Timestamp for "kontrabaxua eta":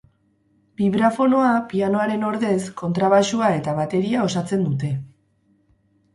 2.81-3.77